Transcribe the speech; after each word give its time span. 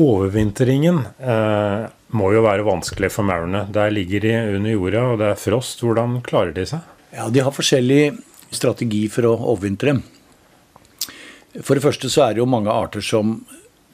Overvintringen 0.00 1.02
eh, 1.20 1.82
må 2.16 2.30
jo 2.32 2.42
være 2.44 2.64
vanskelig 2.64 3.10
for 3.12 3.26
maurene. 3.28 3.66
Der 3.72 3.90
ligger 3.92 4.24
de 4.24 4.32
under 4.56 4.72
jorda, 4.72 5.02
og 5.12 5.18
det 5.20 5.30
er 5.34 5.40
frost. 5.40 5.82
Hvordan 5.84 6.20
klarer 6.24 6.54
de 6.56 6.64
seg? 6.70 6.86
Ja, 7.12 7.26
De 7.28 7.42
har 7.44 7.52
forskjellig 7.52 8.14
strategi 8.52 9.04
for 9.12 9.28
å 9.28 9.34
overvintre. 9.52 9.98
For 11.60 11.76
det 11.76 11.84
første 11.84 12.08
så 12.08 12.24
er 12.26 12.34
det 12.36 12.40
jo 12.40 12.48
mange 12.48 12.72
arter 12.72 13.04
som 13.04 13.42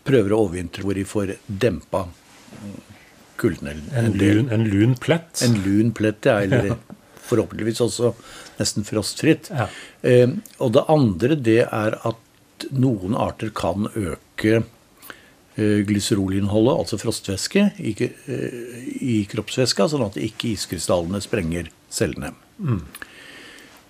prøver 0.06 0.32
å 0.36 0.44
overvintre 0.46 0.84
hvor 0.86 0.94
de 0.94 1.02
får 1.06 1.34
dempa 1.50 2.04
kulden. 3.38 3.72
En, 3.72 3.82
En, 4.04 4.12
lun, 4.18 4.48
en 4.54 4.64
lun 4.70 4.94
plett? 4.98 5.42
en 5.46 5.58
lun 5.66 5.90
plett, 5.94 6.24
ja. 6.30 6.38
Eller 6.46 6.76
forhåpentligvis 7.28 7.82
også 7.84 8.14
nesten 8.58 8.86
frostfritt. 8.86 9.50
Ja. 9.50 9.66
Eh, 10.06 10.30
og 10.62 10.72
det 10.78 10.86
andre 10.90 11.34
det 11.36 11.60
er 11.66 11.98
at 12.06 12.68
noen 12.74 13.14
arter 13.18 13.50
kan 13.54 13.90
øke 13.94 14.62
glyserolinnholdet, 15.58 16.74
altså 16.78 16.98
frostvæske, 17.00 17.64
i, 17.82 17.94
eh, 17.98 18.88
i 19.02 19.18
kroppsvæska, 19.30 19.88
sånn 19.90 20.06
at 20.06 20.18
ikke 20.22 20.52
iskrystallene 20.54 21.20
sprenger 21.24 21.70
cellene. 21.90 22.34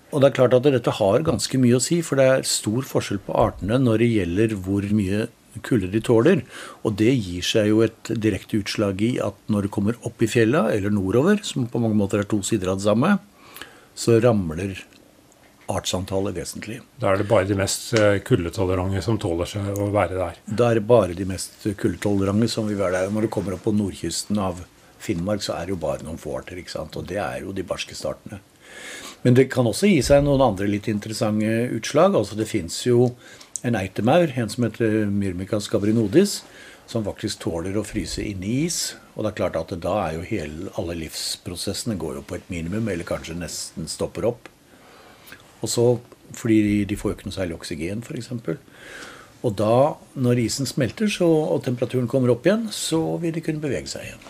Og 0.09 0.23
det 0.23 0.31
er 0.31 0.37
klart 0.39 0.55
at 0.57 0.65
dette 0.65 0.95
har 0.97 1.25
ganske 1.27 1.59
mye 1.61 1.77
å 1.77 1.85
si, 1.85 2.01
for 2.01 2.17
det 2.17 2.25
er 2.25 2.47
stor 2.49 2.87
forskjell 2.89 3.21
på 3.27 3.37
artene 3.37 3.77
når 3.83 4.01
det 4.01 4.13
gjelder 4.15 4.55
hvor 4.65 4.87
mye 4.97 5.27
kulde 5.67 5.91
de 5.93 6.01
tåler. 6.05 6.45
Og 6.87 6.97
det 6.97 7.13
gir 7.13 7.45
seg 7.45 7.69
jo 7.73 7.83
et 7.85 8.13
direkte 8.17 8.61
utslag 8.63 9.03
i 9.05 9.19
at 9.21 9.37
når 9.53 9.67
det 9.67 9.75
kommer 9.75 9.99
opp 10.09 10.23
i 10.23 10.31
fjella, 10.31 10.69
eller 10.73 10.95
nordover, 10.95 11.43
som 11.45 11.69
på 11.69 11.83
mange 11.83 11.99
måter 11.99 12.23
er 12.23 12.31
to 12.31 12.41
sider 12.47 12.73
av 12.73 12.81
det 12.81 12.89
samme, 12.89 13.19
så 13.99 14.21
ramler 14.23 14.79
artsantallet 15.69 16.37
vesentlig. 16.37 16.81
Da 17.01 17.13
er 17.13 17.21
det 17.21 17.29
bare 17.29 17.49
de 17.49 17.57
mest 17.59 17.93
eh, 17.99 18.19
kuldetolerante 18.25 19.03
som 19.05 19.19
tåler 19.21 19.49
seg 19.49 19.69
å 19.77 19.91
være 19.95 20.17
der. 20.17 20.41
Da 20.49 20.71
er 20.71 20.81
det 20.81 20.87
bare 20.89 21.17
de 21.17 21.27
mest 21.29 21.67
kuldetolerante 21.81 22.49
som 22.53 22.69
vil 22.71 22.81
være 22.81 23.03
der. 23.03 23.15
Når 23.15 23.27
det 23.27 23.33
kommer 23.35 23.57
opp 23.57 23.67
på 23.69 23.75
nordkysten 23.77 24.41
av 24.41 24.65
Finnmark, 24.99 25.45
så 25.45 25.55
er 25.59 25.69
det 25.69 25.77
jo 25.77 25.83
bare 25.83 26.07
noen 26.07 26.21
få 26.21 26.39
arter. 26.41 26.59
ikke 26.59 26.75
sant? 26.75 26.97
Og 26.97 27.07
det 27.09 27.21
er 27.23 27.43
jo 27.45 27.55
de 27.55 27.67
barske 27.67 27.97
startene. 27.97 28.41
Men 29.23 29.37
det 29.37 29.49
kan 29.53 29.67
også 29.67 29.91
gi 29.91 30.01
seg 30.07 30.25
noen 30.25 30.43
andre 30.45 30.69
litt 30.71 30.89
interessante 30.91 31.69
utslag. 31.75 32.17
Altså 32.17 32.39
Det 32.39 32.49
fins 32.49 32.81
jo 32.87 33.13
en 33.67 33.77
eitemaur, 33.79 34.33
en 34.39 34.51
som 34.51 34.67
heter 34.67 35.07
Myrmica 35.11 35.61
scabrinodis, 35.61 36.43
som 36.89 37.05
faktisk 37.05 37.43
tåler 37.45 37.77
å 37.77 37.85
fryse 37.85 38.23
inne 38.25 38.47
i 38.47 38.61
is. 38.67 38.97
Og 39.17 39.25
det 39.25 39.33
er 39.33 39.41
klart 39.43 39.59
at 39.61 39.75
da 39.83 39.97
er 40.07 40.19
jo 40.19 40.29
hele, 40.31 40.71
alle 40.81 40.97
livsprosessene 41.03 41.99
går 41.99 42.21
jo 42.21 42.29
på 42.29 42.39
et 42.39 42.53
minimum, 42.53 42.89
eller 42.89 43.09
kanskje 43.09 43.37
nesten 43.37 43.91
stopper 43.91 44.31
opp. 44.31 44.49
Og 45.63 45.73
så 45.73 45.87
fordi 46.37 46.85
de 46.89 46.97
får 46.99 47.11
jo 47.11 47.17
ikke 47.17 47.29
noe 47.31 47.37
særlig 47.39 47.57
oksygen, 47.57 48.03
f.eks. 48.05 48.33
Og 49.47 49.55
da, 49.57 49.95
når 50.19 50.43
isen 50.43 50.69
smelter 50.69 51.11
så, 51.13 51.29
og 51.29 51.63
temperaturen 51.65 52.09
kommer 52.11 52.35
opp 52.35 52.47
igjen, 52.47 52.67
så 52.75 53.01
vil 53.23 53.35
de 53.37 53.43
kunne 53.45 53.63
bevege 53.63 53.89
seg 53.91 54.09
igjen. 54.09 54.27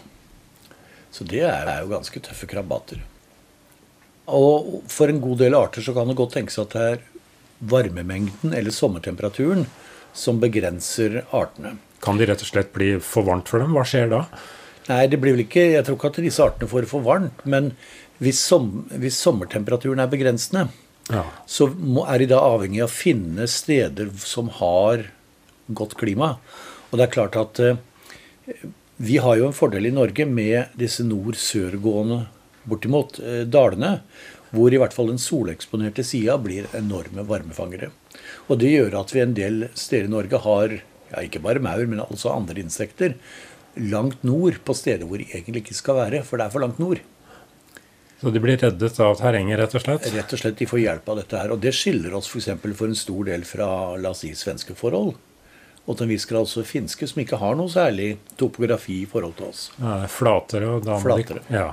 Så 1.14 1.24
det 1.26 1.42
er, 1.48 1.70
jo 1.80 1.90
ganske 1.90 2.20
tøffe 2.22 2.48
krabater. 2.50 3.00
Og 4.28 4.82
for 4.92 5.08
en 5.08 5.22
god 5.24 5.40
del 5.40 5.56
arter 5.56 5.84
så 5.84 5.94
kan 5.96 6.10
det 6.10 6.18
godt 6.18 6.36
tenkes 6.36 6.60
at 6.60 6.74
det 6.76 6.84
er 6.84 7.04
varmemengden 7.58 8.52
eller 8.54 8.74
sommertemperaturen 8.74 9.64
som 10.14 10.40
begrenser 10.42 11.22
artene. 11.34 11.78
Kan 12.04 12.20
de 12.20 12.28
rett 12.28 12.44
og 12.44 12.50
slett 12.50 12.70
bli 12.74 12.92
for 13.02 13.26
varmt 13.26 13.48
for 13.50 13.64
dem? 13.64 13.72
Hva 13.74 13.86
skjer 13.88 14.12
da? 14.12 14.26
Nei, 14.88 15.06
det 15.10 15.18
blir 15.20 15.34
vel 15.34 15.44
ikke 15.44 15.64
Jeg 15.74 15.84
tror 15.84 15.98
ikke 15.98 16.10
at 16.12 16.20
disse 16.24 16.44
artene 16.44 16.68
får 16.70 16.84
det 16.84 16.90
for 16.92 17.04
varmt. 17.04 17.40
Men 17.48 17.72
hvis, 18.22 18.38
som, 18.40 18.68
hvis 18.92 19.18
sommertemperaturen 19.24 20.04
er 20.04 20.12
begrensende, 20.12 20.68
Ja. 21.08 21.24
så 21.48 21.70
er 22.04 22.20
de 22.20 22.26
da 22.28 22.40
avhengig 22.44 22.82
av 22.84 22.90
å 22.90 22.92
finne 22.92 23.46
steder 23.48 24.10
som 24.20 24.50
har 24.58 25.06
godt 25.68 25.96
klima. 26.00 26.34
Og 26.90 26.98
det 26.98 27.06
er 27.06 27.14
klart 27.14 27.38
at 27.40 27.60
eh, 27.64 27.78
vi 28.98 29.20
har 29.22 29.38
jo 29.38 29.48
en 29.48 29.56
fordel 29.56 29.88
i 29.88 29.94
Norge 29.94 30.26
med 30.28 30.74
disse 30.78 31.06
nord-sør-gående 31.06 32.24
bortimot 32.68 33.20
eh, 33.22 33.44
dalene, 33.48 33.98
hvor 34.52 34.72
i 34.72 34.80
hvert 34.80 34.94
fall 34.96 35.10
den 35.12 35.20
soleksponerte 35.20 36.04
sida 36.06 36.38
blir 36.40 36.68
enorme 36.76 37.24
varmefangere. 37.28 37.90
Og 38.48 38.60
det 38.60 38.72
gjør 38.72 38.96
at 39.02 39.12
vi 39.12 39.22
en 39.24 39.36
del 39.36 39.68
steder 39.76 40.08
i 40.08 40.12
Norge 40.12 40.40
har 40.44 40.78
ja, 40.78 41.22
ikke 41.24 41.42
bare 41.44 41.62
maur, 41.64 41.84
men 41.88 42.04
også 42.04 42.32
andre 42.32 42.64
insekter 42.64 43.16
langt 43.78 44.24
nord 44.26 44.58
på 44.66 44.74
steder 44.74 45.06
hvor 45.06 45.20
de 45.20 45.28
egentlig 45.28 45.62
ikke 45.62 45.76
skal 45.78 46.00
være, 46.00 46.24
for 46.26 46.40
det 46.40 46.48
er 46.48 46.54
for 46.54 46.64
langt 46.64 46.80
nord. 46.82 47.02
Så 48.20 48.30
de 48.34 48.40
blir 48.42 48.58
reddet 48.58 49.00
av 49.00 49.14
terrenget, 49.20 49.58
rett 49.60 49.74
og 49.78 49.82
slett? 49.84 50.08
Rett 50.14 50.32
og 50.34 50.40
slett 50.40 50.58
de 50.58 50.66
får 50.66 50.80
hjelp 50.82 51.08
av 51.12 51.20
dette 51.20 51.38
her. 51.38 51.52
Og 51.54 51.60
det 51.62 51.72
skiller 51.76 52.16
oss 52.18 52.26
f.eks. 52.26 52.50
For, 52.58 52.74
for 52.80 52.90
en 52.90 52.98
stor 52.98 53.28
del 53.30 53.44
fra 53.46 53.68
la 54.00 54.10
oss 54.10 54.24
si, 54.24 54.32
svenske 54.34 54.74
forhold. 54.78 55.14
Og 55.88 55.96
til 55.96 56.04
en 56.04 56.10
viss 56.10 56.26
grad 56.28 56.44
også 56.44 56.64
finske, 56.68 57.06
som 57.08 57.22
ikke 57.22 57.38
har 57.40 57.54
noe 57.56 57.70
særlig 57.72 58.16
topografi 58.36 59.04
i 59.04 59.08
forhold 59.08 59.38
til 59.38 59.52
oss. 59.52 59.68
Ja, 59.78 60.00
flatere 60.10 60.74
og 60.74 60.82
da 60.84 60.98
Flatere. 61.00 61.44
Ja. 61.52 61.70